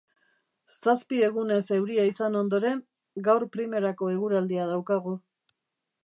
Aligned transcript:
Zazpi 0.75 1.19
egunez 1.25 1.59
euria 1.75 2.05
izan 2.11 2.37
ondoren, 2.39 2.81
gaur 3.27 3.45
primerako 3.57 4.09
eguraldia 4.15 4.65
daukagu 4.71 5.13